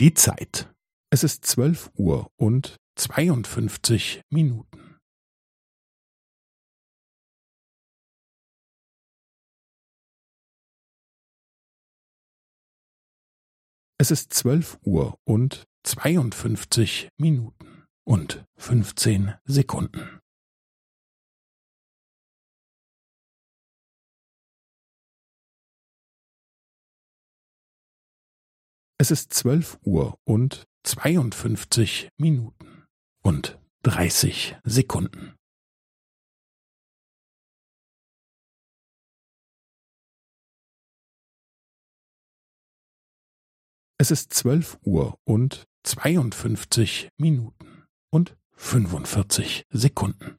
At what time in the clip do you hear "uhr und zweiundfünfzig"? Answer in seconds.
1.96-4.20, 14.84-17.08, 29.84-32.10, 44.84-47.10